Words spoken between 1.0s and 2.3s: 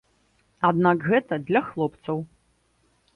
гэта для хлопцаў.